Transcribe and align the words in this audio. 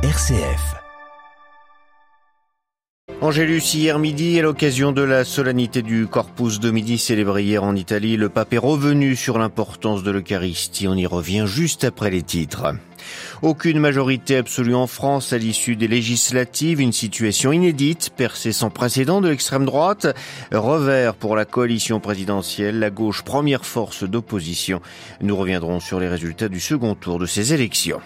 RCF. 0.00 0.76
Angélus, 3.20 3.74
hier 3.74 3.98
midi, 3.98 4.38
à 4.38 4.42
l'occasion 4.42 4.92
de 4.92 5.02
la 5.02 5.24
solennité 5.24 5.82
du 5.82 6.06
Corpus 6.06 6.60
Domini 6.60 6.98
célébrée 6.98 7.42
hier 7.42 7.64
en 7.64 7.74
Italie, 7.74 8.16
le 8.16 8.28
pape 8.28 8.52
est 8.52 8.58
revenu 8.58 9.16
sur 9.16 9.40
l'importance 9.40 10.04
de 10.04 10.12
l'Eucharistie. 10.12 10.86
On 10.86 10.94
y 10.94 11.04
revient 11.04 11.46
juste 11.48 11.82
après 11.82 12.10
les 12.10 12.22
titres. 12.22 12.76
Aucune 13.40 13.78
majorité 13.78 14.36
absolue 14.36 14.74
en 14.74 14.88
France 14.88 15.32
à 15.32 15.38
l'issue 15.38 15.76
des 15.76 15.86
législatives, 15.86 16.80
une 16.80 16.92
situation 16.92 17.52
inédite, 17.52 18.10
percée 18.16 18.50
sans 18.50 18.68
précédent 18.68 19.20
de 19.20 19.28
l'extrême 19.28 19.64
droite. 19.64 20.08
Revers 20.50 21.14
pour 21.14 21.36
la 21.36 21.44
coalition 21.44 22.00
présidentielle, 22.00 22.80
la 22.80 22.90
gauche 22.90 23.22
première 23.22 23.64
force 23.64 24.02
d'opposition. 24.02 24.80
Nous 25.20 25.36
reviendrons 25.36 25.78
sur 25.78 26.00
les 26.00 26.08
résultats 26.08 26.48
du 26.48 26.58
second 26.58 26.96
tour 26.96 27.20
de 27.20 27.26
ces 27.26 27.54
élections. 27.54 28.00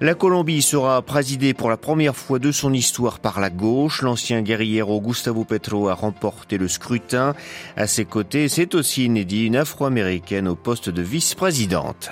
La 0.00 0.14
Colombie 0.14 0.62
sera 0.62 1.00
présidée 1.00 1.54
pour 1.54 1.70
la 1.70 1.76
première 1.76 2.16
fois 2.16 2.40
de 2.40 2.50
son 2.50 2.72
histoire 2.72 3.20
par 3.20 3.38
la 3.38 3.50
gauche. 3.50 4.02
L'ancien 4.02 4.42
guerriero 4.42 5.00
Gustavo 5.00 5.44
Petro 5.44 5.88
a 5.88 5.94
remporté 5.94 6.58
le 6.58 6.66
scrutin. 6.66 7.36
À 7.76 7.86
ses 7.86 8.04
côtés, 8.04 8.48
c'est 8.48 8.74
aussi 8.74 9.04
inédit, 9.04 9.46
une 9.46 9.56
afro-américaine 9.56 10.48
au 10.48 10.56
poste 10.56 10.90
de 10.90 11.02
vice-présidente. 11.02 12.10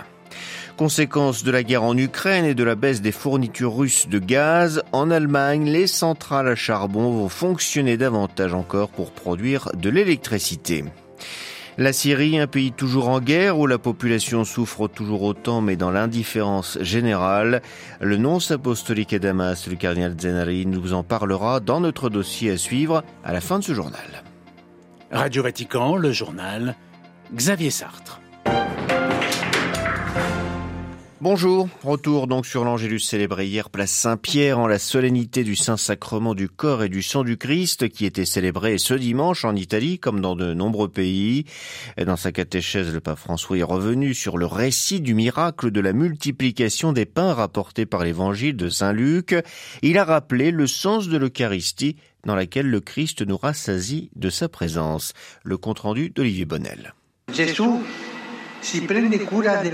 Conséquence 0.76 1.44
de 1.44 1.52
la 1.52 1.62
guerre 1.62 1.84
en 1.84 1.96
Ukraine 1.96 2.44
et 2.44 2.54
de 2.54 2.64
la 2.64 2.74
baisse 2.74 3.00
des 3.00 3.12
fournitures 3.12 3.76
russes 3.76 4.08
de 4.08 4.18
gaz, 4.18 4.82
en 4.90 5.08
Allemagne, 5.12 5.70
les 5.70 5.86
centrales 5.86 6.48
à 6.48 6.56
charbon 6.56 7.12
vont 7.12 7.28
fonctionner 7.28 7.96
davantage 7.96 8.54
encore 8.54 8.88
pour 8.88 9.12
produire 9.12 9.70
de 9.74 9.88
l'électricité. 9.88 10.84
La 11.78 11.92
Syrie, 11.92 12.40
un 12.40 12.48
pays 12.48 12.72
toujours 12.72 13.08
en 13.08 13.20
guerre 13.20 13.56
où 13.56 13.68
la 13.68 13.78
population 13.78 14.44
souffre 14.44 14.88
toujours 14.88 15.22
autant 15.22 15.60
mais 15.60 15.76
dans 15.76 15.92
l'indifférence 15.92 16.76
générale. 16.80 17.62
Le 18.00 18.16
nonce 18.16 18.50
apostolique 18.50 19.12
à 19.12 19.20
Damas, 19.20 19.68
le 19.68 19.76
cardinal 19.76 20.16
Zenari, 20.20 20.66
nous 20.66 20.92
en 20.92 21.04
parlera 21.04 21.60
dans 21.60 21.78
notre 21.78 22.10
dossier 22.10 22.50
à 22.50 22.56
suivre 22.56 23.04
à 23.24 23.32
la 23.32 23.40
fin 23.40 23.60
de 23.60 23.64
ce 23.64 23.74
journal. 23.74 24.24
Radio 25.12 25.44
Vatican, 25.44 25.94
le 25.94 26.10
journal, 26.10 26.74
Xavier 27.32 27.70
Sartre. 27.70 28.20
Bonjour, 31.24 31.70
retour 31.82 32.26
donc 32.26 32.44
sur 32.44 32.64
l'Angélus 32.64 33.00
célébré 33.00 33.46
hier 33.46 33.70
place 33.70 33.90
Saint-Pierre 33.92 34.58
en 34.58 34.66
la 34.66 34.78
solennité 34.78 35.42
du 35.42 35.56
Saint-Sacrement 35.56 36.34
du 36.34 36.50
corps 36.50 36.82
et 36.82 36.90
du 36.90 37.00
sang 37.00 37.24
du 37.24 37.38
Christ 37.38 37.88
qui 37.88 38.04
était 38.04 38.26
célébré 38.26 38.76
ce 38.76 38.92
dimanche 38.92 39.46
en 39.46 39.56
Italie 39.56 39.98
comme 39.98 40.20
dans 40.20 40.36
de 40.36 40.52
nombreux 40.52 40.90
pays. 40.90 41.46
Et 41.96 42.04
dans 42.04 42.18
sa 42.18 42.30
catéchèse, 42.30 42.92
le 42.92 43.00
pape 43.00 43.18
François 43.18 43.56
est 43.56 43.62
revenu 43.62 44.12
sur 44.12 44.36
le 44.36 44.44
récit 44.44 45.00
du 45.00 45.14
miracle 45.14 45.70
de 45.70 45.80
la 45.80 45.94
multiplication 45.94 46.92
des 46.92 47.06
pains 47.06 47.32
rapporté 47.32 47.86
par 47.86 48.04
l'évangile 48.04 48.54
de 48.54 48.68
Saint 48.68 48.92
Luc. 48.92 49.34
Il 49.80 49.96
a 49.96 50.04
rappelé 50.04 50.50
le 50.50 50.66
sens 50.66 51.08
de 51.08 51.16
l'Eucharistie 51.16 51.96
dans 52.26 52.34
laquelle 52.34 52.68
le 52.68 52.80
Christ 52.80 53.22
nous 53.22 53.38
rassasie 53.38 54.10
de 54.14 54.28
sa 54.28 54.50
présence. 54.50 55.14
Le 55.42 55.56
compte-rendu 55.56 56.10
d'Olivier 56.10 56.44
Bonnel. 56.44 56.92
Jésus 57.32 57.62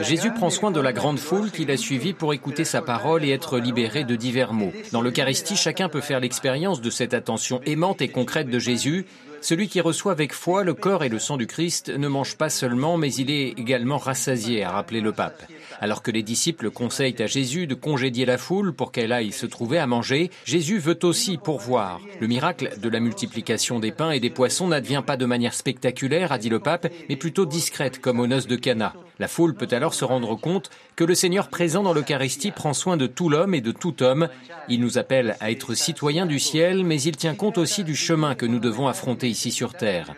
Jésus 0.02 0.30
prend 0.32 0.50
soin 0.50 0.70
de 0.70 0.80
la 0.80 0.92
grande 0.92 1.18
foule 1.18 1.50
qu'il 1.50 1.70
a 1.70 1.76
suivie 1.76 2.12
pour 2.12 2.34
écouter 2.34 2.64
sa 2.64 2.82
parole 2.82 3.24
et 3.24 3.30
être 3.30 3.58
libéré 3.58 4.04
de 4.04 4.16
divers 4.16 4.52
maux. 4.52 4.72
Dans 4.92 5.00
l'Eucharistie, 5.00 5.56
chacun 5.56 5.88
peut 5.88 6.00
faire 6.00 6.20
l'expérience 6.20 6.80
de 6.80 6.90
cette 6.90 7.14
attention 7.14 7.60
aimante 7.64 8.02
et 8.02 8.08
concrète 8.08 8.48
de 8.48 8.58
Jésus 8.58 9.06
celui 9.40 9.68
qui 9.68 9.80
reçoit 9.80 10.12
avec 10.12 10.32
foi 10.32 10.64
le 10.64 10.74
corps 10.74 11.04
et 11.04 11.08
le 11.08 11.18
sang 11.18 11.36
du 11.36 11.46
Christ 11.46 11.88
ne 11.90 12.08
mange 12.08 12.36
pas 12.36 12.50
seulement, 12.50 12.96
mais 12.96 13.12
il 13.14 13.30
est 13.30 13.48
également 13.58 13.98
rassasié, 13.98 14.64
a 14.64 14.70
rappelé 14.70 15.00
le 15.00 15.12
pape. 15.12 15.42
Alors 15.80 16.02
que 16.02 16.10
les 16.10 16.22
disciples 16.22 16.70
conseillent 16.70 17.20
à 17.22 17.26
Jésus 17.26 17.66
de 17.66 17.74
congédier 17.74 18.26
la 18.26 18.38
foule 18.38 18.72
pour 18.72 18.92
qu'elle 18.92 19.12
aille 19.12 19.32
se 19.32 19.46
trouver 19.46 19.78
à 19.78 19.86
manger, 19.86 20.30
Jésus 20.44 20.78
veut 20.78 20.98
aussi 21.02 21.38
pourvoir. 21.38 22.00
Le 22.20 22.26
miracle 22.26 22.70
de 22.80 22.88
la 22.88 23.00
multiplication 23.00 23.80
des 23.80 23.92
pains 23.92 24.10
et 24.10 24.20
des 24.20 24.30
poissons 24.30 24.68
n'advient 24.68 25.02
pas 25.06 25.16
de 25.16 25.26
manière 25.26 25.54
spectaculaire, 25.54 26.32
a 26.32 26.38
dit 26.38 26.48
le 26.48 26.60
pape, 26.60 26.88
mais 27.08 27.16
plutôt 27.16 27.46
discrète, 27.46 28.00
comme 28.00 28.20
aux 28.20 28.26
noces 28.26 28.46
de 28.46 28.56
Cana. 28.56 28.94
La 29.20 29.28
foule 29.28 29.52
peut 29.52 29.68
alors 29.70 29.92
se 29.92 30.06
rendre 30.06 30.34
compte 30.34 30.70
que 30.96 31.04
le 31.04 31.14
Seigneur 31.14 31.48
présent 31.48 31.82
dans 31.82 31.92
l'Eucharistie 31.92 32.52
prend 32.52 32.72
soin 32.72 32.96
de 32.96 33.06
tout 33.06 33.28
l'homme 33.28 33.54
et 33.54 33.60
de 33.60 33.70
tout 33.70 34.02
homme. 34.02 34.30
Il 34.70 34.80
nous 34.80 34.96
appelle 34.96 35.36
à 35.40 35.50
être 35.50 35.74
citoyens 35.74 36.24
du 36.24 36.38
ciel, 36.38 36.84
mais 36.84 37.02
il 37.02 37.18
tient 37.18 37.34
compte 37.34 37.58
aussi 37.58 37.84
du 37.84 37.94
chemin 37.94 38.34
que 38.34 38.46
nous 38.46 38.58
devons 38.58 38.88
affronter 38.88 39.28
ici 39.28 39.50
sur 39.52 39.74
terre. 39.74 40.14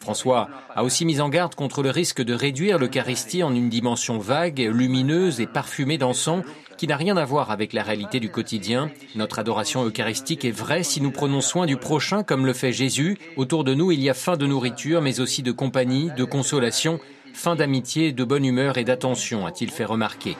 François 0.00 0.48
a 0.74 0.84
aussi 0.84 1.04
mis 1.04 1.20
en 1.20 1.28
garde 1.28 1.54
contre 1.54 1.82
le 1.82 1.90
risque 1.90 2.22
de 2.22 2.32
réduire 2.32 2.78
l'Eucharistie 2.78 3.42
en 3.42 3.54
une 3.54 3.68
dimension 3.68 4.18
vague, 4.18 4.70
lumineuse 4.72 5.38
et 5.38 5.46
parfumée 5.46 5.98
d'encens 5.98 6.42
qui 6.78 6.86
n'a 6.86 6.96
rien 6.96 7.16
à 7.18 7.24
voir 7.24 7.50
avec 7.50 7.74
la 7.74 7.82
réalité 7.82 8.20
du 8.20 8.30
quotidien. 8.30 8.90
Notre 9.16 9.38
adoration 9.38 9.84
eucharistique 9.84 10.44
est 10.46 10.50
vraie 10.50 10.82
si 10.82 11.02
nous 11.02 11.10
prenons 11.10 11.40
soin 11.42 11.66
du 11.66 11.76
prochain 11.76 12.22
comme 12.22 12.46
le 12.46 12.52
fait 12.54 12.72
Jésus. 12.72 13.18
Autour 13.36 13.64
de 13.64 13.74
nous, 13.74 13.92
il 13.92 14.00
y 14.00 14.08
a 14.08 14.14
faim 14.14 14.36
de 14.36 14.46
nourriture, 14.46 15.02
mais 15.02 15.20
aussi 15.20 15.42
de 15.42 15.52
compagnie, 15.52 16.10
de 16.16 16.24
consolation, 16.24 17.00
faim 17.36 17.54
d'amitié, 17.54 18.12
de 18.12 18.24
bonne 18.24 18.44
humeur 18.44 18.78
et 18.78 18.84
d'attention, 18.84 19.46
a-t-il 19.46 19.70
fait 19.70 19.84
remarquer. 19.84 20.36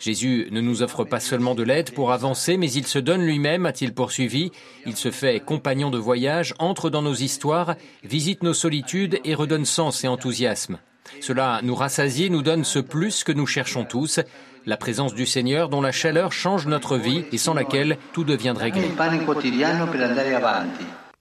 Jésus 0.00 0.48
ne 0.50 0.60
nous 0.60 0.82
offre 0.82 1.04
pas 1.04 1.20
seulement 1.20 1.54
de 1.54 1.62
l'aide 1.62 1.92
pour 1.92 2.10
avancer, 2.10 2.56
mais 2.56 2.70
il 2.70 2.86
se 2.86 2.98
donne 2.98 3.24
lui-même, 3.24 3.66
a-t-il 3.66 3.92
poursuivi. 3.92 4.50
Il 4.86 4.96
se 4.96 5.10
fait 5.10 5.40
compagnon 5.40 5.90
de 5.90 5.98
voyage, 5.98 6.54
entre 6.58 6.90
dans 6.90 7.02
nos 7.02 7.14
histoires, 7.14 7.76
visite 8.02 8.42
nos 8.42 8.54
solitudes 8.54 9.20
et 9.24 9.34
redonne 9.34 9.64
sens 9.64 10.04
et 10.04 10.08
enthousiasme. 10.08 10.78
Cela 11.20 11.60
nous 11.62 11.74
rassasie, 11.74 12.30
nous 12.30 12.42
donne 12.42 12.64
ce 12.64 12.78
plus 12.78 13.24
que 13.24 13.32
nous 13.32 13.46
cherchons 13.46 13.84
tous, 13.84 14.20
la 14.64 14.76
présence 14.76 15.14
du 15.14 15.26
Seigneur 15.26 15.68
dont 15.68 15.80
la 15.80 15.92
chaleur 15.92 16.32
change 16.32 16.66
notre 16.66 16.96
vie 16.96 17.24
et 17.30 17.38
sans 17.38 17.54
laquelle 17.54 17.98
tout 18.12 18.24
deviendrait 18.24 18.72
gris. 18.72 18.90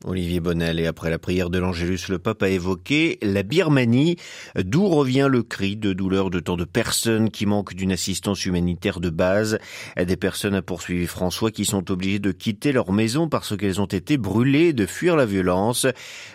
Olivier 0.04 0.42
Bonnel 0.42 0.80
et 0.80 0.88
après 0.88 1.10
la 1.10 1.18
prière 1.18 1.50
de 1.50 1.58
l'Angélus, 1.58 2.10
le 2.10 2.20
pape 2.20 2.44
a 2.44 2.50
évoqué 2.50 3.18
la 3.22 3.44
Birmanie, 3.44 4.18
d'où 4.56 4.88
revient 4.88 5.30
le 5.32 5.42
cri 5.42 5.78
de 5.78 5.94
douleur 5.94 6.30
de 6.30 6.42
tant 6.42 6.58
de 6.58 6.66
personnes 6.66 7.32
qui 7.32 7.46
manquent 7.46 7.74
d'une 7.74 7.94
assistance 7.94 8.46
humanitaire 8.46 9.00
de 9.00 9.10
base? 9.10 9.58
Des 9.98 10.18
personnes, 10.18 10.54
a 10.54 10.62
poursuivi 10.62 11.08
François, 11.08 11.50
qui 11.50 11.64
sont 11.64 11.90
obligées 11.92 12.20
de 12.20 12.34
quitter 12.34 12.74
leur 12.74 12.92
maison 12.92 13.30
parce 13.30 13.56
qu'elles 13.56 13.80
ont 13.80 13.86
été 13.86 14.18
brûlées, 14.18 14.74
de 14.74 14.86
fuir 14.86 15.16
la 15.16 15.26
violence. 15.26 15.88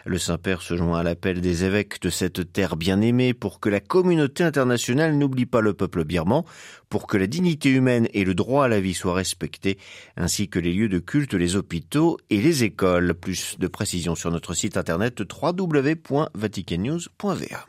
Le 0.07 0.19
Saint-Père 0.19 0.63
se 0.63 0.77
joint 0.77 0.99
à 0.99 1.03
l'appel 1.03 1.43
des 1.43 1.65
évêques 1.65 2.01
de 2.01 2.09
cette 2.09 2.53
terre 2.53 2.77
bien-aimée 2.77 3.35
pour 3.35 3.61
que 3.61 3.69
la 3.69 3.81
communauté 3.81 4.43
internationale 4.43 5.17
n'oublie 5.17 5.47
pas 5.47 5.61
le 5.61 5.75
peuple 5.75 6.05
birman, 6.05 6.45
pour 6.91 7.07
que 7.07 7.17
la 7.17 7.27
dignité 7.27 7.71
humaine 7.71 8.07
et 8.13 8.25
le 8.25 8.35
droit 8.35 8.67
à 8.67 8.69
la 8.69 8.81
vie 8.81 8.93
soient 8.93 9.15
respectés, 9.15 9.79
ainsi 10.17 10.49
que 10.49 10.59
les 10.59 10.75
lieux 10.75 10.91
de 10.91 10.99
culte, 10.99 11.33
les 11.33 11.57
hôpitaux 11.57 12.19
et 12.29 12.43
les 12.43 12.65
écoles. 12.65 13.15
Plus 13.15 13.57
de 13.59 13.69
précisions 13.69 14.17
sur 14.17 14.31
notre 14.31 14.53
site 14.53 14.77
internet 14.77 15.21
www.vaticannews.va. 15.21 17.67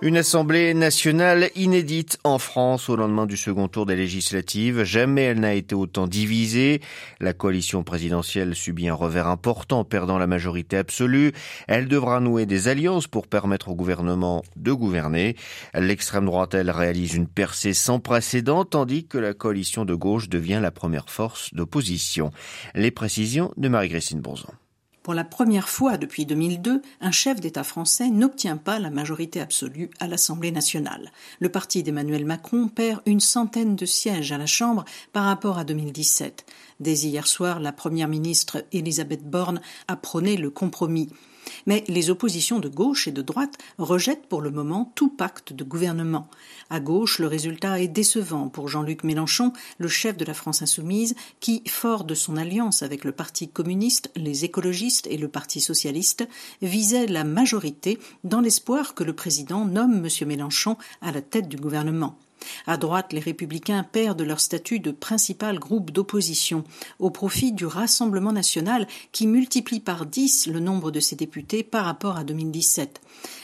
Une 0.00 0.16
assemblée 0.16 0.74
nationale 0.74 1.50
inédite 1.56 2.20
en 2.22 2.38
France 2.38 2.88
au 2.88 2.94
lendemain 2.94 3.26
du 3.26 3.36
second 3.36 3.66
tour 3.66 3.84
des 3.84 3.96
législatives. 3.96 4.84
Jamais 4.84 5.22
elle 5.22 5.40
n'a 5.40 5.54
été 5.54 5.74
autant 5.74 6.06
divisée. 6.06 6.80
La 7.18 7.32
coalition 7.32 7.82
présidentielle 7.82 8.54
subit 8.54 8.86
un 8.86 8.94
revers 8.94 9.26
important, 9.26 9.82
perdant 9.82 10.16
la 10.16 10.28
majorité 10.28 10.76
absolue. 10.76 11.32
Elle 11.66 11.88
devra 11.88 12.20
nouer 12.20 12.46
des 12.46 12.68
alliances 12.68 13.08
pour 13.08 13.26
permettre 13.26 13.70
au 13.70 13.74
gouvernement 13.74 14.44
de 14.54 14.72
gouverner. 14.72 15.34
L'extrême 15.74 16.26
droite, 16.26 16.54
elle, 16.54 16.70
réalise 16.70 17.14
une 17.14 17.26
percée 17.26 17.74
sans 17.74 17.98
précédent, 17.98 18.64
tandis 18.64 19.04
que 19.04 19.18
la 19.18 19.34
coalition 19.34 19.84
de 19.84 19.96
gauche 19.96 20.28
devient 20.28 20.60
la 20.62 20.70
première 20.70 21.10
force 21.10 21.52
d'opposition. 21.54 22.30
Les 22.76 22.92
précisions 22.92 23.52
de 23.56 23.68
Marie-Christine 23.68 24.20
Bourson. 24.20 24.52
Pour 25.08 25.14
la 25.14 25.24
première 25.24 25.70
fois 25.70 25.96
depuis 25.96 26.26
2002, 26.26 26.82
un 27.00 27.10
chef 27.10 27.40
d'État 27.40 27.64
français 27.64 28.10
n'obtient 28.10 28.58
pas 28.58 28.78
la 28.78 28.90
majorité 28.90 29.40
absolue 29.40 29.88
à 30.00 30.06
l'Assemblée 30.06 30.50
nationale. 30.50 31.12
Le 31.40 31.48
parti 31.48 31.82
d'Emmanuel 31.82 32.26
Macron 32.26 32.68
perd 32.68 33.00
une 33.06 33.20
centaine 33.20 33.74
de 33.74 33.86
sièges 33.86 34.32
à 34.32 34.36
la 34.36 34.44
Chambre 34.44 34.84
par 35.14 35.24
rapport 35.24 35.56
à 35.56 35.64
2017. 35.64 36.44
Dès 36.80 36.92
hier 36.92 37.26
soir, 37.26 37.58
la 37.58 37.72
première 37.72 38.06
ministre 38.06 38.66
Elisabeth 38.70 39.24
Borne 39.24 39.62
a 39.86 39.96
prôné 39.96 40.36
le 40.36 40.50
compromis. 40.50 41.08
Mais 41.66 41.84
les 41.88 42.10
oppositions 42.10 42.58
de 42.58 42.68
gauche 42.68 43.08
et 43.08 43.12
de 43.12 43.22
droite 43.22 43.58
rejettent 43.78 44.26
pour 44.26 44.40
le 44.40 44.50
moment 44.50 44.92
tout 44.94 45.08
pacte 45.08 45.52
de 45.52 45.64
gouvernement. 45.64 46.28
À 46.70 46.80
gauche, 46.80 47.18
le 47.18 47.26
résultat 47.26 47.80
est 47.80 47.88
décevant 47.88 48.48
pour 48.48 48.68
Jean-Luc 48.68 49.04
Mélenchon, 49.04 49.52
le 49.78 49.88
chef 49.88 50.16
de 50.16 50.24
la 50.24 50.34
France 50.34 50.62
insoumise, 50.62 51.14
qui, 51.40 51.62
fort 51.66 52.04
de 52.04 52.14
son 52.14 52.36
alliance 52.36 52.82
avec 52.82 53.04
le 53.04 53.12
Parti 53.12 53.48
communiste, 53.48 54.10
les 54.16 54.44
écologistes 54.44 55.06
et 55.08 55.16
le 55.16 55.28
Parti 55.28 55.60
socialiste, 55.60 56.28
visait 56.62 57.06
la 57.06 57.24
majorité 57.24 57.98
dans 58.24 58.40
l'espoir 58.40 58.94
que 58.94 59.04
le 59.04 59.14
président 59.14 59.64
nomme 59.64 60.04
M. 60.04 60.28
Mélenchon 60.28 60.76
à 61.00 61.12
la 61.12 61.22
tête 61.22 61.48
du 61.48 61.56
gouvernement. 61.56 62.18
À 62.66 62.76
droite, 62.76 63.12
les 63.12 63.20
républicains 63.20 63.82
perdent 63.82 64.22
leur 64.22 64.40
statut 64.40 64.80
de 64.80 64.90
principal 64.90 65.58
groupe 65.58 65.90
d'opposition 65.90 66.64
au 66.98 67.10
profit 67.10 67.52
du 67.52 67.66
Rassemblement 67.66 68.32
national 68.32 68.86
qui 69.12 69.26
multiplie 69.26 69.80
par 69.80 70.06
dix 70.06 70.46
le 70.46 70.60
nombre 70.60 70.90
de 70.90 71.00
ses 71.00 71.16
députés 71.16 71.62
par 71.62 71.84
rapport 71.84 72.16
à 72.16 72.24
2017. 72.24 73.00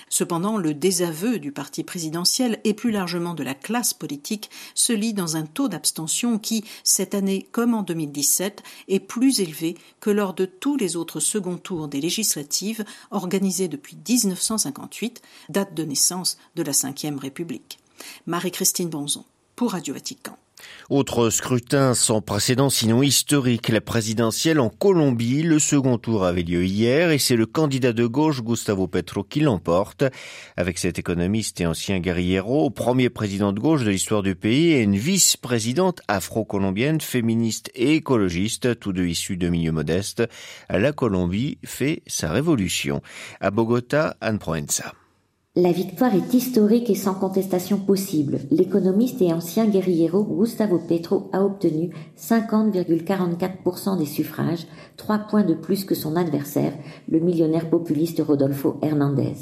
Cependant, 0.09 0.59
le 0.59 0.75
désaveu 0.75 1.41
du 1.41 1.51
parti 1.51 1.83
présidentiel 1.83 2.61
et 2.63 2.75
plus 2.75 2.93
largement 2.93 3.35
de 3.35 3.43
la 3.43 3.55
classe 3.55 3.95
politique 3.95 4.49
se 4.75 4.93
lit 4.93 5.13
dans 5.13 5.37
un 5.37 5.45
taux 5.45 5.69
d'abstention 5.69 6.39
qui, 6.39 6.65
cette 6.85 7.15
année 7.15 7.49
comme 7.51 7.75
en 7.75 7.83
2017, 7.83 8.63
est 8.89 9.01
plus 9.01 9.41
élevé 9.41 9.77
que 10.01 10.11
lors 10.11 10.35
de 10.35 10.45
tous 10.45 10.77
les 10.77 10.97
autres 10.97 11.21
seconds 11.21 11.59
tours 11.59 11.89
des 11.89 12.01
législatives 12.01 12.85
organisées 13.11 13.69
depuis 13.69 13.97
1958, 14.09 15.21
date 15.49 15.75
de 15.75 15.83
naissance 15.83 16.39
de 16.55 16.63
la 16.63 16.73
Ve 16.73 17.19
République. 17.19 17.79
Marie-Christine 18.27 18.89
Bonzon 18.89 19.25
pour 19.57 19.73
Radio 19.73 19.95
Vatican. 19.95 20.37
Autre 20.91 21.31
scrutin 21.31 21.95
sans 21.95 22.21
précédent, 22.21 22.69
sinon 22.69 23.03
historique, 23.03 23.69
la 23.69 23.81
présidentielle 23.81 24.61
en 24.61 24.69
Colombie. 24.69 25.43
Le 25.43 25.59
second 25.59 25.99
tour 25.99 26.25
avait 26.25 26.43
lieu 26.43 26.65
hier 26.65 27.11
et 27.11 27.19
c'est 27.19 27.37
le 27.37 27.47
candidat 27.47 27.93
de 27.93 28.07
gauche, 28.07 28.43
Gustavo 28.43 28.87
Petro, 28.87 29.25
qui 29.25 29.41
l'emporte. 29.41 30.05
Avec 30.57 30.79
cet 30.79 30.99
économiste 30.99 31.61
et 31.61 31.67
ancien 31.67 32.01
guerriero, 32.01 32.71
premier 32.71 33.09
président 33.09 33.53
de 33.53 33.61
gauche 33.61 33.85
de 33.85 33.91
l'histoire 33.91 34.23
du 34.23 34.35
pays 34.35 34.73
et 34.73 34.83
une 34.83 34.97
vice-présidente 34.97 36.03
afro-colombienne, 36.09 37.01
féministe 37.01 37.71
et 37.75 37.95
écologiste, 37.95 38.79
tous 38.79 38.93
deux 38.93 39.07
issus 39.07 39.37
de 39.37 39.49
milieux 39.49 39.73
modestes, 39.73 40.23
la 40.69 40.93
Colombie 40.93 41.59
fait 41.65 42.03
sa 42.07 42.31
révolution. 42.31 43.01
À 43.41 43.51
Bogota, 43.51 44.17
Anne 44.21 44.39
Proenza. 44.39 44.93
La 45.57 45.71
victoire 45.71 46.13
est 46.17 46.35
historique 46.35 46.91
et 46.91 46.97
sans 46.97 47.15
contestation 47.15 47.79
possible. 47.79 48.41
L'économiste 48.51 49.23
et 49.23 49.33
ancien 49.33 49.67
guerriero 49.67 50.25
Gustavo 50.25 50.81
Petro 50.81 51.31
a 51.33 51.45
obtenu 51.45 51.91
50,44% 52.19 53.97
des 53.97 54.05
suffrages, 54.05 54.67
trois 54.97 55.19
points 55.19 55.45
de 55.45 55.55
plus 55.55 55.85
que 55.85 55.95
son 55.95 56.17
adversaire, 56.17 56.73
le 57.09 57.21
millionnaire 57.21 57.71
populiste 57.71 58.21
Rodolfo 58.21 58.81
Hernandez. 58.83 59.35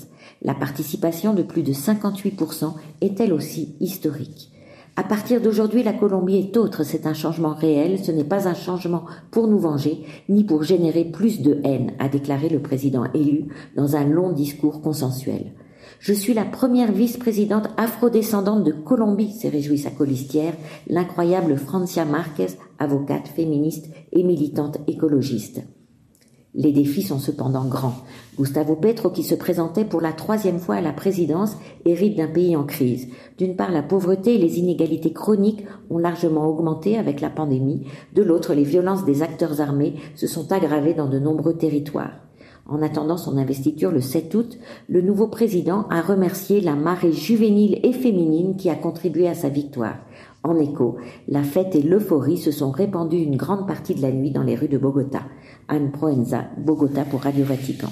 La 0.42 0.52
participation 0.52 1.32
de 1.32 1.42
plus 1.42 1.62
de 1.62 1.72
58% 1.72 2.74
est 3.00 3.18
elle 3.18 3.32
aussi 3.32 3.74
historique. 3.80 4.50
À 4.96 5.04
partir 5.04 5.40
d'aujourd'hui, 5.40 5.82
la 5.82 5.94
Colombie 5.94 6.36
est 6.36 6.58
autre, 6.58 6.84
c'est 6.84 7.06
un 7.06 7.14
changement 7.14 7.54
réel, 7.54 7.98
ce 8.04 8.12
n'est 8.12 8.22
pas 8.22 8.46
un 8.48 8.54
changement 8.54 9.04
pour 9.30 9.48
nous 9.48 9.58
venger, 9.58 10.04
ni 10.28 10.44
pour 10.44 10.62
générer 10.62 11.06
plus 11.06 11.40
de 11.40 11.58
haine, 11.64 11.92
a 11.98 12.10
déclaré 12.10 12.50
le 12.50 12.60
président 12.60 13.04
élu 13.14 13.46
dans 13.76 13.96
un 13.96 14.04
long 14.04 14.30
discours 14.32 14.82
consensuel. 14.82 15.54
Je 16.02 16.12
suis 16.12 16.34
la 16.34 16.44
première 16.44 16.90
vice-présidente 16.90 17.68
afrodescendante 17.76 18.64
de 18.64 18.72
Colombie, 18.72 19.30
s'est 19.30 19.48
réjouie 19.48 19.78
sa 19.78 19.92
colistière, 19.92 20.54
l'incroyable 20.88 21.56
Francia 21.56 22.04
Marquez, 22.04 22.48
avocate 22.80 23.28
féministe 23.28 23.86
et 24.10 24.24
militante 24.24 24.78
écologiste. 24.88 25.60
Les 26.54 26.72
défis 26.72 27.02
sont 27.02 27.20
cependant 27.20 27.66
grands. 27.66 27.94
Gustavo 28.36 28.74
Petro, 28.74 29.10
qui 29.10 29.22
se 29.22 29.36
présentait 29.36 29.84
pour 29.84 30.00
la 30.00 30.12
troisième 30.12 30.58
fois 30.58 30.74
à 30.74 30.80
la 30.80 30.92
présidence, 30.92 31.56
hérite 31.84 32.16
d'un 32.16 32.26
pays 32.26 32.56
en 32.56 32.64
crise. 32.64 33.06
D'une 33.38 33.54
part, 33.54 33.70
la 33.70 33.84
pauvreté 33.84 34.34
et 34.34 34.38
les 34.38 34.58
inégalités 34.58 35.12
chroniques 35.12 35.64
ont 35.88 35.98
largement 35.98 36.48
augmenté 36.48 36.98
avec 36.98 37.20
la 37.20 37.30
pandémie. 37.30 37.86
De 38.12 38.24
l'autre, 38.24 38.54
les 38.54 38.64
violences 38.64 39.04
des 39.04 39.22
acteurs 39.22 39.60
armés 39.60 39.94
se 40.16 40.26
sont 40.26 40.50
aggravées 40.50 40.94
dans 40.94 41.08
de 41.08 41.20
nombreux 41.20 41.56
territoires. 41.56 42.10
En 42.68 42.80
attendant 42.80 43.16
son 43.16 43.36
investiture 43.36 43.90
le 43.90 44.00
7 44.00 44.34
août, 44.34 44.58
le 44.88 45.02
nouveau 45.02 45.26
président 45.26 45.86
a 45.90 46.00
remercié 46.00 46.60
la 46.60 46.74
marée 46.74 47.12
juvénile 47.12 47.80
et 47.82 47.92
féminine 47.92 48.56
qui 48.56 48.70
a 48.70 48.76
contribué 48.76 49.28
à 49.28 49.34
sa 49.34 49.48
victoire. 49.48 49.96
En 50.44 50.56
écho, 50.58 50.96
la 51.28 51.42
fête 51.42 51.74
et 51.74 51.82
l'euphorie 51.82 52.38
se 52.38 52.50
sont 52.50 52.70
répandues 52.70 53.22
une 53.22 53.36
grande 53.36 53.66
partie 53.66 53.94
de 53.94 54.02
la 54.02 54.12
nuit 54.12 54.30
dans 54.30 54.42
les 54.42 54.56
rues 54.56 54.68
de 54.68 54.78
Bogota. 54.78 55.22
Anne 55.68 55.90
Proenza, 55.90 56.44
Bogota 56.58 57.04
pour 57.04 57.22
Radio 57.22 57.44
Vatican. 57.44 57.88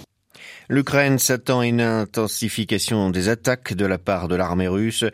L'Ukraine 0.72 1.18
s'attend 1.18 1.58
à 1.58 1.66
une 1.66 1.80
intensification 1.80 3.10
des 3.10 3.28
attaques 3.28 3.74
de 3.74 3.84
la 3.86 3.98
part 3.98 4.28
de 4.28 4.36
l'armée 4.36 4.68
russe, 4.68 5.04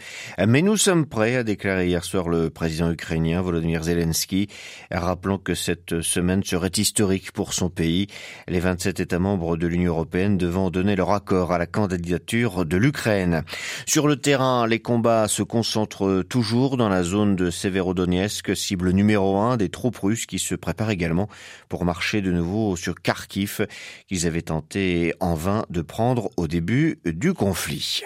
mais 0.47 0.61
nous 0.61 0.77
sommes 0.77 1.07
prêts, 1.07 1.37
a 1.37 1.45
déclaré 1.45 1.87
hier 1.87 2.05
soir 2.05 2.29
le 2.29 2.51
président 2.51 2.91
ukrainien 2.91 3.41
Volodymyr 3.41 3.85
Zelensky, 3.85 4.49
rappelant 4.91 5.39
que 5.39 5.55
cette 5.55 6.03
semaine 6.03 6.45
serait 6.45 6.73
historique 6.77 7.33
pour 7.33 7.55
son 7.55 7.71
pays, 7.71 8.07
les 8.49 8.61
27 8.61 9.01
États 9.01 9.19
membres 9.19 9.57
de 9.57 9.67
l'Union 9.67 9.93
européenne 9.93 10.37
devant 10.37 10.71
donner 10.71 10.95
leur 10.95 11.11
accord 11.13 11.55
à 11.55 11.59
la 11.59 11.65
candidature 11.65 12.67
de 12.67 12.77
l'Ukraine. 12.77 13.43
Sur 13.87 14.09
le 14.09 14.17
terrain, 14.17 14.67
les 14.67 14.81
combats 14.81 15.27
se 15.27 15.43
concentrent 15.43 16.23
toujours 16.29 16.77
dans 16.77 16.91
la 16.91 17.03
zone 17.03 17.35
de 17.35 17.49
Severodonetsk, 17.49 18.55
cible 18.55 18.91
numéro 18.91 19.39
un 19.39 19.57
des 19.57 19.71
troupes 19.71 19.97
russes 19.97 20.27
qui 20.27 20.39
se 20.39 20.55
préparent 20.55 20.91
également 20.91 21.31
pour 21.71 21.87
marcher 21.87 22.21
de 22.21 22.31
nouveau 22.31 22.77
sur 22.77 22.95
Kharkiv, 22.95 23.67
qu'ils 24.07 24.27
avaient 24.27 24.43
tenté 24.43 25.15
en 25.19 25.35
de 25.71 25.83
prendre 25.83 26.31
au 26.37 26.47
début 26.47 26.99
du 27.05 27.35
conflit. 27.35 28.03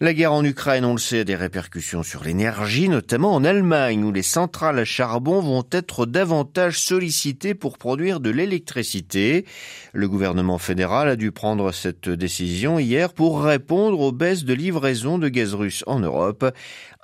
La 0.00 0.14
guerre 0.14 0.32
en 0.32 0.44
Ukraine, 0.44 0.84
on 0.84 0.92
le 0.92 0.98
sait, 0.98 1.20
a 1.20 1.24
des 1.24 1.34
répercussions 1.34 2.02
sur 2.02 2.22
l'énergie, 2.22 2.88
notamment 2.88 3.34
en 3.34 3.44
Allemagne, 3.44 4.04
où 4.04 4.12
les 4.12 4.22
centrales 4.22 4.78
à 4.78 4.84
charbon 4.84 5.40
vont 5.40 5.64
être 5.72 6.06
davantage 6.06 6.78
sollicitées 6.78 7.54
pour 7.54 7.78
produire 7.78 8.20
de 8.20 8.30
l'électricité. 8.30 9.44
Le 9.92 10.08
gouvernement 10.08 10.58
fédéral 10.58 11.08
a 11.08 11.16
dû 11.16 11.32
prendre 11.32 11.72
cette 11.72 12.08
décision 12.08 12.78
hier 12.78 13.12
pour 13.12 13.42
répondre 13.42 13.98
aux 14.00 14.12
baisses 14.12 14.44
de 14.44 14.54
livraison 14.54 15.18
de 15.18 15.28
gaz 15.28 15.54
russe 15.54 15.82
en 15.86 15.98
Europe. 15.98 16.54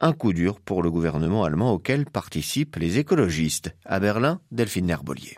Un 0.01 0.13
coup 0.13 0.33
dur 0.33 0.61
pour 0.61 0.83
le 0.83 0.91
gouvernement 0.91 1.45
allemand 1.45 1.73
auquel 1.73 2.05
participent 2.05 2.77
les 2.77 2.99
écologistes. 2.99 3.75
À 3.87 3.99
Berlin, 3.99 4.41
Delphine 4.53 4.91
Herbolier. 4.91 5.37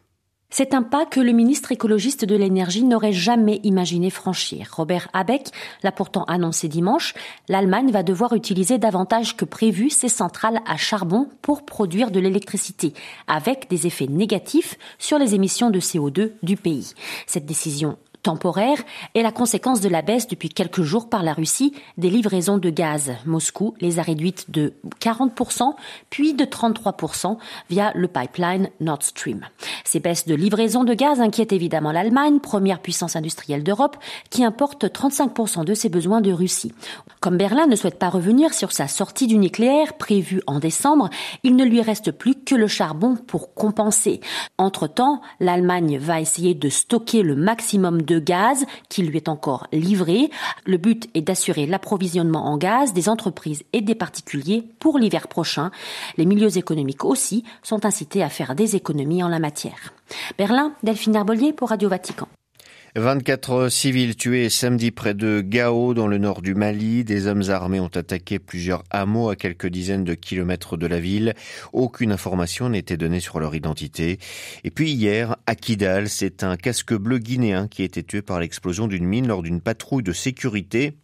C'est 0.58 0.72
un 0.72 0.82
pas 0.82 1.04
que 1.04 1.20
le 1.20 1.32
ministre 1.32 1.70
écologiste 1.72 2.24
de 2.24 2.34
l'énergie 2.34 2.82
n'aurait 2.82 3.12
jamais 3.12 3.60
imaginé 3.62 4.08
franchir. 4.08 4.70
Robert 4.72 5.08
Habeck 5.12 5.50
l'a 5.82 5.92
pourtant 5.92 6.24
annoncé 6.24 6.66
dimanche. 6.66 7.12
L'Allemagne 7.50 7.90
va 7.90 8.02
devoir 8.02 8.32
utiliser 8.32 8.78
davantage 8.78 9.36
que 9.36 9.44
prévu 9.44 9.90
ses 9.90 10.08
centrales 10.08 10.60
à 10.64 10.78
charbon 10.78 11.28
pour 11.42 11.66
produire 11.66 12.10
de 12.10 12.20
l'électricité, 12.20 12.94
avec 13.26 13.68
des 13.68 13.86
effets 13.86 14.06
négatifs 14.06 14.78
sur 14.98 15.18
les 15.18 15.34
émissions 15.34 15.68
de 15.68 15.78
CO2 15.78 16.32
du 16.42 16.56
pays. 16.56 16.94
Cette 17.26 17.44
décision 17.44 17.98
temporaire 18.26 18.82
est 19.14 19.23
la 19.23 19.31
conséquence 19.31 19.81
de 19.81 19.88
la 19.88 20.02
baisse 20.02 20.26
depuis 20.26 20.49
quelques 20.49 20.82
jours 20.82 21.08
par 21.08 21.23
la 21.23 21.32
Russie 21.32 21.73
des 21.96 22.11
livraisons 22.11 22.58
de 22.58 22.70
gaz. 22.70 23.12
Moscou 23.25 23.75
les 23.81 24.00
a 24.00 24.02
réduites 24.02 24.50
de 24.50 24.73
40%, 25.00 25.75
puis 26.11 26.34
de 26.34 26.44
33% 26.44 27.37
via 27.70 27.93
le 27.94 28.08
pipeline 28.08 28.69
Nord 28.81 29.05
Stream. 29.05 29.43
Ces 29.84 30.00
baisses 30.00 30.26
de 30.26 30.34
livraison 30.34 30.82
de 30.82 30.93
gaz 30.93 31.20
inquiètent 31.20 31.52
évidemment 31.52 31.93
l'Allemagne, 31.93 32.40
première 32.40 32.81
puissance 32.81 33.14
industrielle 33.14 33.62
d'Europe, 33.62 33.96
qui 34.28 34.43
importe 34.43 34.87
35% 34.87 35.64
de 35.64 35.75
ses 35.75 35.88
besoins 35.88 36.20
de 36.20 36.32
Russie. 36.32 36.73
Comme 37.20 37.37
Berlin 37.37 37.69
ne 37.69 37.76
souhaite 37.76 38.00
pas 38.00 38.08
revenir 38.08 38.55
sur 38.55 38.73
sa 38.73 38.88
sortie 38.88 39.28
du 39.28 39.38
nucléaire 39.38 39.93
prévue 39.93 40.42
en 40.49 40.59
décembre, 40.59 41.11
il 41.45 41.54
ne 41.54 41.64
lui 41.64 41.80
reste 41.80 42.11
plus 42.11 42.35
que 42.35 42.56
le 42.56 42.66
charbon 42.66 43.14
pour 43.14 43.54
compenser. 43.54 44.21
Entre-temps, 44.59 45.21
l'Allemagne 45.38 45.99
va 45.99 46.21
essayer 46.21 46.54
de 46.54 46.68
stocker 46.68 47.23
le 47.23 47.37
maximum 47.37 48.02
de 48.02 48.15
gaz 48.20 48.64
qui 48.88 49.02
lui 49.02 49.16
est 49.16 49.28
encore 49.28 49.66
livré. 49.73 50.30
Le 50.64 50.76
but 50.76 51.08
est 51.14 51.23
d'assurer 51.23 51.66
l'approvisionnement 51.66 52.46
en 52.46 52.56
gaz 52.56 52.92
des 52.92 53.08
entreprises 53.08 53.64
et 53.73 53.80
des 53.80 53.94
particuliers 53.94 54.64
pour 54.78 54.99
l'hiver 54.99 55.28
prochain. 55.28 55.70
Les 56.16 56.26
milieux 56.26 56.56
économiques 56.58 57.04
aussi 57.04 57.44
sont 57.62 57.85
incités 57.85 58.23
à 58.23 58.28
faire 58.28 58.54
des 58.54 58.76
économies 58.76 59.23
en 59.23 59.28
la 59.28 59.38
matière. 59.38 59.92
Berlin, 60.38 60.73
Delphine 60.82 61.16
Arbolier 61.16 61.52
pour 61.52 61.70
Radio 61.70 61.88
Vatican. 61.88 62.28
24 62.96 63.68
civils 63.68 64.16
tués 64.16 64.48
samedi 64.48 64.90
près 64.90 65.12
de 65.12 65.42
Gao 65.42 65.92
dans 65.92 66.06
le 66.06 66.16
nord 66.16 66.40
du 66.40 66.54
Mali. 66.54 67.04
Des 67.04 67.26
hommes 67.26 67.42
armés 67.50 67.78
ont 67.78 67.90
attaqué 67.94 68.38
plusieurs 68.38 68.84
hameaux 68.88 69.28
à 69.28 69.36
quelques 69.36 69.66
dizaines 69.66 70.04
de 70.04 70.14
kilomètres 70.14 70.78
de 70.78 70.86
la 70.86 70.98
ville. 70.98 71.34
Aucune 71.74 72.10
information 72.10 72.70
n'était 72.70 72.96
donnée 72.96 73.20
sur 73.20 73.38
leur 73.38 73.54
identité. 73.54 74.18
Et 74.64 74.70
puis 74.70 74.92
hier, 74.92 75.36
à 75.46 75.54
Kidal, 75.54 76.08
c'est 76.08 76.42
un 76.42 76.56
casque 76.56 76.94
bleu 76.94 77.18
guinéen 77.18 77.68
qui 77.68 77.82
a 77.82 77.84
été 77.84 78.02
tué 78.02 78.22
par 78.22 78.40
l'explosion 78.40 78.88
d'une 78.88 79.04
mine 79.04 79.28
lors 79.28 79.42
d'une 79.42 79.60
patrouille 79.60 80.02
de 80.02 80.14
sécurité 80.14 80.94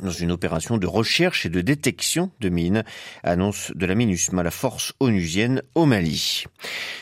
dans 0.00 0.10
une 0.10 0.32
opération 0.32 0.78
de 0.78 0.86
recherche 0.86 1.44
et 1.44 1.50
de 1.50 1.60
détection 1.60 2.30
de 2.40 2.48
mines, 2.48 2.82
annonce 3.22 3.72
de 3.74 3.84
la 3.84 3.94
MINUSMA, 3.94 4.42
la 4.42 4.50
force 4.50 4.92
onusienne 5.00 5.62
au 5.74 5.84
Mali. 5.84 6.44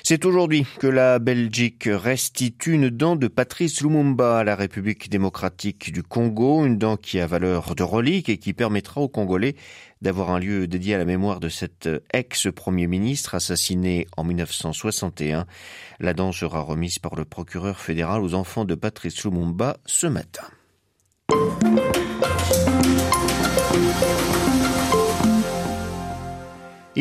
C'est 0.02 0.24
aujourd'hui 0.24 0.66
que 0.78 0.88
la 0.88 1.18
Belgique 1.18 1.88
restitue 1.90 2.72
une 2.72 2.90
dent 2.90 3.14
de 3.14 3.28
Patrice 3.28 3.80
Lumumba 3.80 4.38
à 4.38 4.44
la 4.44 4.56
République 4.56 5.08
démocratique 5.08 5.92
du 5.92 6.02
Congo, 6.02 6.66
une 6.66 6.78
dent 6.78 6.96
qui 6.96 7.20
a 7.20 7.26
valeur 7.26 7.74
de 7.74 7.82
relique 7.82 8.28
et 8.28 8.38
qui 8.38 8.52
permettra 8.52 9.00
aux 9.00 9.08
Congolais 9.08 9.54
d'avoir 10.02 10.30
un 10.30 10.38
lieu 10.38 10.66
dédié 10.66 10.94
à 10.94 10.98
la 10.98 11.04
mémoire 11.04 11.40
de 11.40 11.48
cet 11.48 11.88
ex-premier 12.12 12.86
ministre 12.86 13.34
assassiné 13.34 14.06
en 14.16 14.24
1961. 14.24 15.46
La 16.00 16.14
dent 16.14 16.32
sera 16.32 16.60
remise 16.60 16.98
par 16.98 17.14
le 17.14 17.24
procureur 17.24 17.78
fédéral 17.78 18.22
aux 18.22 18.34
enfants 18.34 18.64
de 18.64 18.74
Patrice 18.74 19.24
Lumumba 19.24 19.76
ce 19.86 20.06
matin. 20.06 20.44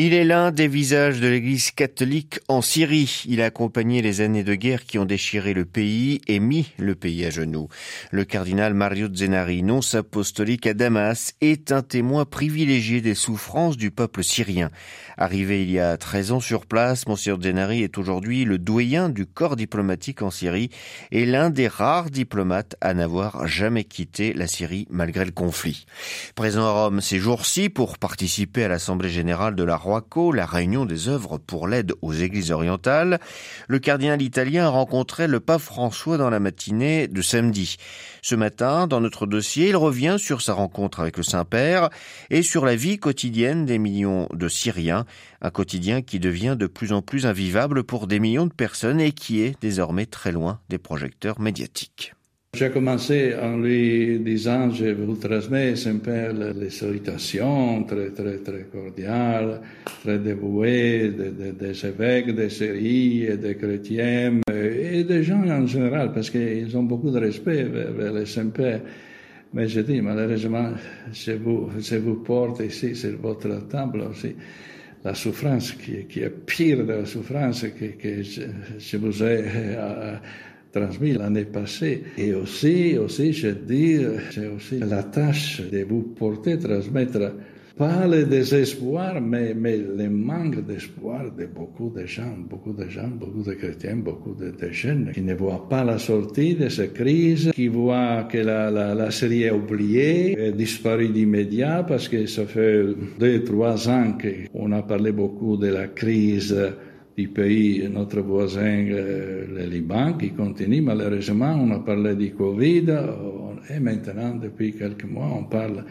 Il 0.02 0.14
est 0.14 0.24
l'un 0.24 0.50
des 0.50 0.66
visages 0.66 1.20
de 1.20 1.28
l'Église 1.28 1.72
catholique 1.72 2.40
en 2.48 2.62
Syrie. 2.62 3.24
Il 3.28 3.42
a 3.42 3.44
accompagné 3.44 4.00
les 4.00 4.22
années 4.22 4.44
de 4.44 4.54
guerre 4.54 4.86
qui 4.86 4.98
ont 4.98 5.04
déchiré 5.04 5.52
le 5.52 5.66
pays 5.66 6.22
et 6.26 6.40
mis 6.40 6.72
le 6.78 6.94
pays 6.94 7.26
à 7.26 7.28
genoux. 7.28 7.68
Le 8.10 8.24
cardinal 8.24 8.72
Mario 8.72 9.14
Zenari, 9.14 9.62
nonce 9.62 9.94
apostolique 9.94 10.66
à 10.66 10.72
Damas, 10.72 11.34
est 11.42 11.70
un 11.70 11.82
témoin 11.82 12.24
privilégié 12.24 13.02
des 13.02 13.14
souffrances 13.14 13.76
du 13.76 13.90
peuple 13.90 14.24
syrien. 14.24 14.70
Arrivé 15.18 15.64
il 15.64 15.70
y 15.70 15.78
a 15.78 15.98
13 15.98 16.32
ans 16.32 16.40
sur 16.40 16.64
place, 16.64 17.06
Monsieur 17.06 17.36
Zenari 17.38 17.82
est 17.82 17.98
aujourd'hui 17.98 18.46
le 18.46 18.56
doyen 18.56 19.10
du 19.10 19.26
corps 19.26 19.54
diplomatique 19.54 20.22
en 20.22 20.30
Syrie 20.30 20.70
et 21.10 21.26
l'un 21.26 21.50
des 21.50 21.68
rares 21.68 22.08
diplomates 22.08 22.74
à 22.80 22.94
n'avoir 22.94 23.46
jamais 23.46 23.84
quitté 23.84 24.32
la 24.32 24.46
Syrie 24.46 24.86
malgré 24.88 25.26
le 25.26 25.30
conflit. 25.30 25.84
Présent 26.36 26.64
à 26.64 26.70
Rome 26.70 27.02
ces 27.02 27.18
jours-ci 27.18 27.68
pour 27.68 27.98
participer 27.98 28.64
à 28.64 28.68
l'Assemblée 28.68 29.10
générale 29.10 29.56
de 29.56 29.62
la 29.62 29.76
La 30.32 30.46
réunion 30.46 30.84
des 30.84 31.08
œuvres 31.08 31.38
pour 31.38 31.66
l'aide 31.66 31.94
aux 32.00 32.12
églises 32.12 32.52
orientales, 32.52 33.18
le 33.66 33.80
cardinal 33.80 34.22
italien 34.22 34.66
a 34.66 34.68
rencontré 34.68 35.26
le 35.26 35.40
pape 35.40 35.60
François 35.60 36.16
dans 36.16 36.30
la 36.30 36.38
matinée 36.38 37.08
de 37.08 37.22
samedi. 37.22 37.76
Ce 38.22 38.36
matin, 38.36 38.86
dans 38.86 39.00
notre 39.00 39.26
dossier, 39.26 39.70
il 39.70 39.76
revient 39.76 40.16
sur 40.18 40.42
sa 40.42 40.52
rencontre 40.52 41.00
avec 41.00 41.16
le 41.16 41.24
Saint-Père 41.24 41.90
et 42.30 42.42
sur 42.42 42.64
la 42.64 42.76
vie 42.76 42.98
quotidienne 42.98 43.66
des 43.66 43.78
millions 43.78 44.28
de 44.32 44.48
Syriens, 44.48 45.06
un 45.42 45.50
quotidien 45.50 46.02
qui 46.02 46.20
devient 46.20 46.56
de 46.56 46.68
plus 46.68 46.92
en 46.92 47.02
plus 47.02 47.26
invivable 47.26 47.82
pour 47.82 48.06
des 48.06 48.20
millions 48.20 48.46
de 48.46 48.52
personnes 48.52 49.00
et 49.00 49.10
qui 49.10 49.40
est 49.40 49.60
désormais 49.60 50.06
très 50.06 50.30
loin 50.30 50.60
des 50.68 50.78
projecteurs 50.78 51.40
médiatiques. 51.40 52.14
J'ai 52.52 52.68
commencé 52.70 53.32
en 53.40 53.58
lui 53.58 54.18
disant, 54.18 54.70
je 54.72 54.86
vous 54.86 55.14
transmets 55.14 55.76
sempre 55.76 56.32
les 56.52 56.68
salutations 56.70 57.84
très, 57.84 58.10
très, 58.10 58.38
très 58.38 58.64
cordiales, 58.64 59.60
très 60.02 60.18
dévouées 60.18 61.10
des 61.10 61.86
évêques, 61.86 62.34
des 62.34 62.50
séries, 62.50 63.38
des 63.38 63.54
chrétiens 63.54 64.40
et 64.52 65.04
des 65.04 65.22
gens 65.22 65.48
en 65.48 65.64
général, 65.64 66.12
parce 66.12 66.28
qu'ils 66.28 66.76
ont 66.76 66.82
beaucoup 66.82 67.10
de 67.12 67.20
respect 67.20 67.62
vers, 67.62 68.12
les 68.12 68.26
Saint-Père. 68.26 68.80
Mais 69.54 69.68
je 69.68 69.80
dis, 69.82 70.00
malheureusement, 70.00 70.72
je 71.12 71.32
vous, 71.32 71.70
je 71.78 71.96
vous 71.96 72.16
porte 72.16 72.60
ici 72.60 72.96
sur 72.96 73.16
votre 73.18 73.68
table 73.68 74.00
aussi 74.10 74.34
la 75.04 75.14
souffrance 75.14 75.72
qui, 75.72 76.04
qui 76.06 76.20
est 76.20 76.30
pire 76.30 76.84
de 76.84 76.92
la 76.92 77.06
souffrance 77.06 77.62
que, 77.62 77.84
que 77.96 78.22
je, 78.22 78.96
vous 78.96 79.22
ai 79.22 79.44
euh, 79.46 80.16
transmis 80.72 81.12
l'année 81.12 81.44
passée. 81.44 82.02
Et 82.16 82.34
aussi, 82.34 82.96
aussi, 82.98 83.32
je 83.32 83.48
dis, 83.48 84.00
j'ai 84.30 84.48
aussi 84.48 84.78
la 84.78 85.02
tâche 85.02 85.62
de 85.70 85.84
vous 85.84 86.02
porter, 86.02 86.58
transmettre 86.58 87.32
pas 87.80 88.06
le 88.06 88.24
désespoir, 88.24 89.22
mais, 89.22 89.54
mais 89.54 89.78
le 89.78 90.10
manque 90.10 90.66
d'espoir 90.66 91.32
de 91.32 91.46
beaucoup 91.46 91.88
de 91.88 92.04
gens, 92.04 92.36
beaucoup 92.46 92.74
de 92.74 92.86
gens, 92.86 93.08
beaucoup 93.08 93.42
de 93.42 93.54
chrétiens, 93.54 93.96
beaucoup 93.96 94.34
de, 94.34 94.52
jeunes 94.70 95.12
qui 95.14 95.22
ne 95.22 95.32
voient 95.32 95.66
pas 95.66 95.82
la 95.82 95.96
sortie 95.96 96.54
de 96.56 96.68
cette 96.68 96.92
crise, 96.92 97.50
qui 97.54 97.68
voient 97.68 98.24
que 98.24 98.36
la, 98.36 98.70
la, 98.70 98.94
la 98.94 99.10
série 99.10 99.44
est 99.44 99.50
oubliée, 99.50 100.52
disparue 100.54 101.08
d'immédiat 101.08 101.82
parce 101.88 102.06
que 102.06 102.26
ça 102.26 102.44
fait 102.44 102.84
deux, 103.18 103.44
trois 103.44 103.88
ans 103.88 104.12
qu'on 104.52 104.72
a 104.72 104.82
parlé 104.82 105.12
beaucoup 105.12 105.56
de 105.56 105.68
la 105.68 105.86
crise 105.86 106.54
pays, 107.28 107.88
notre 107.88 108.20
voisin, 108.20 108.86
euh, 108.90 109.44
le 109.54 109.66
Liban, 109.66 110.14
qui 110.14 110.30
continue 110.30 110.80
malheureusement. 110.80 111.56
On 111.60 111.70
a 111.72 111.78
parlé 111.80 112.14
du 112.14 112.32
Covid 112.32 112.86
et 113.68 113.80
maintenant, 113.80 114.34
depuis 114.34 114.72
quelques 114.72 115.04
mois, 115.04 115.28
on 115.38 115.44
parle 115.44 115.84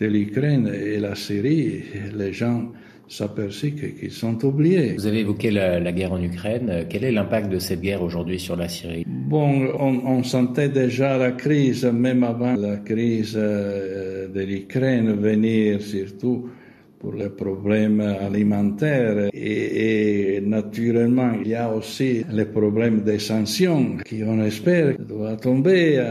de 0.00 0.06
l'Ukraine 0.06 0.68
et 0.72 0.98
la 0.98 1.14
Syrie. 1.14 1.82
Les 2.16 2.32
gens 2.32 2.72
s'aperçoivent 3.08 3.72
qu'ils 3.72 4.10
sont 4.10 4.44
oubliés. 4.44 4.94
Vous 4.94 5.06
avez 5.06 5.20
évoqué 5.20 5.50
la, 5.50 5.92
guerre 5.92 6.12
en 6.12 6.22
Ukraine. 6.22 6.86
Quel 6.88 7.04
est 7.04 7.12
l'impact 7.12 7.50
de 7.50 7.58
cette 7.58 7.80
guerre 7.80 8.02
aujourd'hui 8.02 8.38
sur 8.38 8.56
la 8.56 8.68
Syrie? 8.68 9.04
Bon, 9.06 9.68
on, 9.78 10.06
on, 10.06 10.22
sentait 10.22 10.68
déjà 10.68 11.18
la 11.18 11.32
crise, 11.32 11.84
même 11.84 12.22
avant 12.22 12.54
la 12.54 12.76
crise 12.76 13.34
euh, 13.36 14.28
de 14.28 14.40
l'Ukraine 14.40 15.12
venir, 15.12 15.80
surtout 15.82 16.48
pour 16.98 17.14
les 17.14 17.28
problèmes 17.28 18.00
alimentaires. 18.00 19.28
Et, 19.32 20.40
naturellement, 20.42 21.32
il 21.42 21.48
y 21.50 21.54
a 21.54 21.72
aussi 21.72 22.24
les 22.30 22.46
problèmes 22.46 23.02
des 23.02 23.18
sanctions 23.18 23.98
qui, 24.04 24.22
on 24.24 24.42
espère, 24.42 24.96
doivent 24.98 25.40
tomber. 25.40 26.02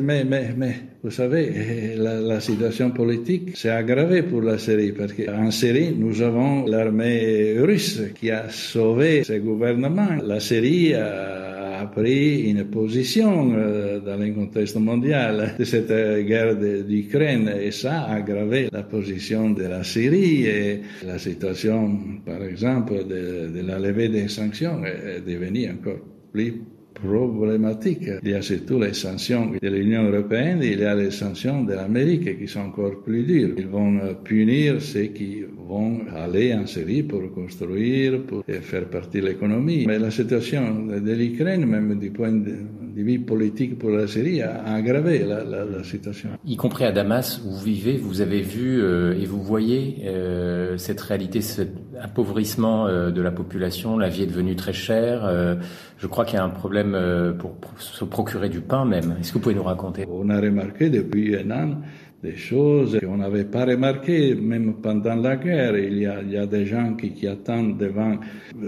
Mais, 0.00 0.24
mais, 0.24 0.48
mais 0.56 0.74
vous 1.02 1.10
savez, 1.10 1.94
la, 1.96 2.20
la 2.20 2.40
situation 2.40 2.90
politique 2.90 3.56
s'est 3.56 3.70
aggravée 3.70 4.22
pour 4.22 4.42
la 4.42 4.58
Syrie 4.58 4.92
parce 4.92 5.12
qu'en 5.12 5.50
Syrie, 5.50 5.94
nous 5.96 6.22
avons 6.22 6.66
l'armée 6.66 7.56
russe 7.58 8.02
qui 8.18 8.30
a 8.30 8.48
sauvé 8.48 9.24
ce 9.24 9.34
gouvernement. 9.34 10.16
La 10.24 10.40
Syrie 10.40 10.94
a 10.94 11.45
a 11.80 11.86
pris 11.86 12.50
une 12.50 12.64
position 12.64 13.52
euh, 13.54 14.00
dans 14.00 14.16
le 14.16 14.32
contexte 14.32 14.76
mondial 14.76 15.54
de 15.58 15.64
cette 15.64 15.92
guerre 16.26 16.56
d'Ukraine 16.56 17.50
et 17.60 17.70
ça 17.70 18.02
a 18.02 18.14
aggravé 18.16 18.68
la 18.72 18.82
position 18.82 19.50
de 19.50 19.64
la 19.64 19.84
Syrie 19.84 20.46
et 20.46 20.82
la 21.04 21.18
situation, 21.18 21.98
par 22.24 22.42
exemple, 22.42 23.04
de, 23.06 23.50
de 23.54 23.66
la 23.66 23.78
levée 23.78 24.08
des 24.08 24.28
sanctions 24.28 24.84
est 24.84 25.20
devenue 25.26 25.70
encore 25.70 26.00
plus 26.32 26.62
problématique. 27.02 28.10
Il 28.22 28.30
y 28.30 28.34
a 28.34 28.42
surtout 28.42 28.80
les 28.80 28.94
sanctions 28.94 29.52
de 29.60 29.68
l'Union 29.68 30.04
européenne 30.04 30.60
il 30.62 30.80
y 30.80 30.84
a 30.84 30.94
les 30.94 31.10
sanctions 31.10 31.62
de 31.64 31.74
l'Amérique 31.74 32.38
qui 32.38 32.48
sont 32.48 32.60
encore 32.60 33.02
plus 33.02 33.22
dures. 33.24 33.54
Ils 33.56 33.68
vont 33.68 33.98
punir 34.24 34.80
ceux 34.80 35.06
qui 35.06 35.44
vont 35.68 36.00
aller 36.14 36.54
en 36.54 36.66
Syrie 36.66 37.02
pour 37.02 37.32
construire, 37.32 38.22
pour 38.22 38.44
faire 38.44 38.88
partie 38.88 39.20
de 39.20 39.26
l'économie. 39.26 39.86
Mais 39.86 39.98
la 39.98 40.10
situation 40.10 40.86
de 40.86 41.12
l'Ukraine, 41.12 41.66
même 41.66 41.98
du 41.98 42.10
point 42.10 42.32
de, 42.32 42.54
vue 43.02 43.20
politique 43.20 43.78
pour 43.78 43.90
la 43.90 44.06
Syrie, 44.06 44.42
a 44.42 44.62
aggravé 44.64 45.20
la, 45.20 45.44
la, 45.44 45.64
la, 45.64 45.84
situation. 45.84 46.30
Y 46.44 46.56
compris 46.56 46.84
à 46.84 46.92
Damas, 46.92 47.40
où 47.44 47.50
vous 47.50 47.64
vivez, 47.64 47.96
vous 47.96 48.20
avez 48.20 48.40
vu 48.40 48.80
euh, 48.80 49.18
et 49.20 49.26
vous 49.26 49.42
voyez 49.42 50.02
euh, 50.06 50.76
cette 50.78 51.00
réalité, 51.00 51.40
cet 51.40 51.72
appauvrissement 52.00 52.86
euh, 52.86 53.10
de 53.10 53.20
la 53.20 53.30
population, 53.30 53.98
la 53.98 54.08
vie 54.08 54.22
est 54.22 54.26
devenue 54.26 54.56
très 54.56 54.72
chère. 54.72 55.56
Je 55.98 56.06
crois 56.06 56.24
qu'il 56.24 56.36
y 56.36 56.38
a 56.38 56.44
un 56.44 56.50
problème 56.50 56.96
pour, 57.38 57.52
pour, 57.56 57.80
se 57.80 58.04
procurer 58.04 58.48
du 58.48 58.60
pain 58.60 58.84
même. 58.84 59.16
Est-ce 59.20 59.28
que 59.28 59.34
vous 59.34 59.40
pouvez 59.40 59.54
nous 59.54 59.62
raconter? 59.62 60.04
On 60.08 60.28
a 60.30 60.40
remarqué 60.40 60.90
depuis 60.90 61.36
un 61.36 61.50
an 61.50 61.80
des 62.22 62.36
choses 62.36 62.98
qu'on 63.00 63.18
n'avait 63.18 63.44
pas 63.44 63.64
remarquées, 63.64 64.34
même 64.34 64.74
pendant 64.82 65.14
la 65.14 65.36
guerre. 65.36 65.76
Il 65.76 65.98
y 65.98 66.06
a, 66.06 66.22
il 66.22 66.32
y 66.32 66.36
a 66.36 66.46
des 66.46 66.66
gens 66.66 66.94
qui, 66.94 67.12
qui 67.12 67.26
attendent 67.26 67.78
devant 67.78 68.16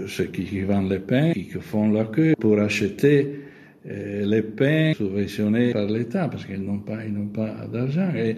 ceux 0.07 0.25
qui, 0.25 0.45
qui 0.45 0.61
vendent 0.61 0.91
le 0.91 0.99
pain, 0.99 1.33
qui 1.33 1.49
font 1.59 1.91
la 1.91 2.05
queue 2.05 2.35
pour 2.39 2.59
acheter 2.59 3.41
les 3.85 4.41
pains 4.41 4.93
subventionnés 4.93 5.71
par 5.71 5.85
l'État 5.85 6.27
parce 6.27 6.45
qu'ils 6.45 6.61
n'ont 6.61 6.79
pas, 6.79 6.97
pas 7.33 7.67
d'argent. 7.71 8.11
Et, 8.15 8.35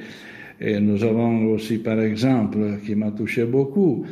nous 0.79 1.03
avons 1.03 1.53
aussi, 1.53 1.79
par 1.79 1.99
exemple, 1.99 2.77
qui 2.85 2.93
m'a 2.93 3.09
touché 3.09 3.45
beaucoup, 3.45 4.05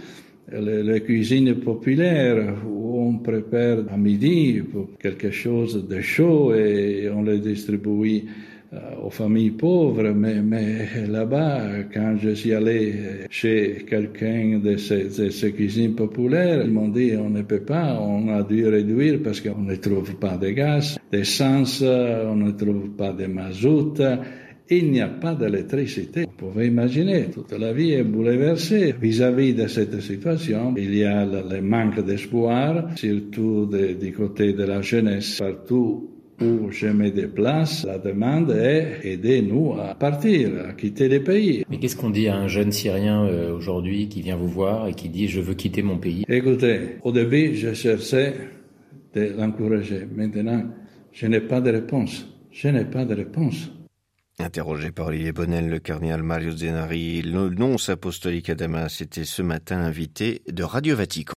les, 0.51 1.01
cuisines 1.01 1.55
populaires 1.55 2.55
où 2.67 3.01
on 3.01 3.19
prépare 3.19 3.83
à 3.91 3.97
midi 3.97 4.61
quelque 4.99 5.29
chose 5.29 5.87
de 5.87 6.01
chaud 6.01 6.53
et 6.55 7.07
on 7.13 7.21
le 7.21 7.37
distribue 7.37 8.23
euh, 8.23 8.58
aux 9.03 9.09
familles 9.09 9.51
pauvres, 9.51 10.11
mais, 10.11 10.41
mais 10.41 11.07
là-bas, 11.07 11.85
quand 11.93 12.17
je 12.21 12.35
suis 12.35 12.53
allé 12.53 12.93
chez 13.29 13.85
quelqu'un 13.89 14.59
de 14.59 14.77
ces, 14.77 15.05
de 15.05 15.29
ces 15.29 15.51
cuisines 15.53 15.95
populaires, 15.95 16.61
ils 16.63 16.71
m'ont 16.71 16.89
dit 16.89 17.13
on 17.17 17.29
ne 17.29 17.41
peut 17.41 17.61
pas, 17.61 17.99
on 17.99 18.27
a 18.29 18.43
dû 18.43 18.67
réduire 18.67 19.19
parce 19.23 19.41
qu'on 19.41 19.61
ne 19.61 19.75
trouve 19.75 20.15
pas 20.15 20.37
de 20.37 20.49
gaz, 20.49 20.99
d'essence, 21.11 21.81
on 21.81 22.35
ne 22.35 22.51
trouve 22.51 22.89
pas 22.91 23.11
de 23.13 23.25
mazout 23.25 23.99
il 24.71 24.91
n'y 24.91 25.01
a 25.01 25.07
pas 25.07 25.33
d'électricité. 25.33 26.25
Vous 26.25 26.49
pouvez 26.49 26.67
imaginer, 26.67 27.29
toute 27.33 27.51
la 27.53 27.73
vie 27.73 27.93
est 27.93 28.03
bouleversée. 28.03 28.93
Vis-à-vis 29.01 29.53
de 29.53 29.67
cette 29.67 29.99
situation, 29.99 30.75
il 30.77 30.95
y 30.95 31.03
a 31.03 31.25
le 31.25 31.61
manque 31.61 32.05
d'espoir, 32.05 32.89
surtout 32.95 33.67
du 33.67 34.13
côté 34.13 34.53
de 34.53 34.63
la 34.63 34.81
jeunesse. 34.81 35.39
Partout 35.39 36.18
où 36.41 36.71
je 36.71 36.87
me 36.87 37.09
déplace, 37.11 37.85
la 37.85 37.97
demande 37.97 38.51
est 38.51 38.99
aidez-nous 39.03 39.75
à 39.79 39.95
partir, 39.95 40.51
à 40.69 40.73
quitter 40.73 41.09
le 41.09 41.23
pays. 41.23 41.65
Mais 41.69 41.79
qu'est-ce 41.79 41.95
qu'on 41.95 42.09
dit 42.09 42.27
à 42.27 42.35
un 42.35 42.47
jeune 42.47 42.71
Syrien 42.71 43.25
euh, 43.25 43.55
aujourd'hui 43.55 44.09
qui 44.09 44.21
vient 44.21 44.37
vous 44.37 44.47
voir 44.47 44.87
et 44.87 44.93
qui 44.93 45.09
dit 45.09 45.27
je 45.27 45.41
veux 45.41 45.53
quitter 45.53 45.81
mon 45.81 45.97
pays? 45.97 46.25
Écoutez, 46.27 46.97
au 47.03 47.11
début, 47.11 47.55
je 47.55 47.73
cherchais 47.73 48.33
de 49.13 49.33
l'encourager. 49.37 50.07
Maintenant, 50.15 50.63
je 51.11 51.27
n'ai 51.27 51.41
pas 51.41 51.61
de 51.61 51.71
réponse. 51.71 52.27
Je 52.51 52.67
n'ai 52.67 52.85
pas 52.85 53.05
de 53.05 53.15
réponse. 53.15 53.71
Interrogé 54.41 54.91
par 54.91 55.07
Olivier 55.07 55.33
Bonnel, 55.33 55.69
le 55.69 55.79
cardinal 55.79 56.23
Mario 56.23 56.51
Zenari, 56.51 57.21
le 57.21 57.49
nonce 57.49 57.89
apostolique 57.89 58.49
à 58.49 58.55
Damas 58.55 59.01
était 59.01 59.25
ce 59.25 59.41
matin 59.41 59.79
invité 59.79 60.41
de 60.49 60.63
Radio 60.63 60.95
Vatican. 60.95 61.27